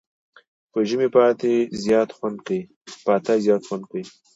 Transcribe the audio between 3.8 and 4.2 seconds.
کوي.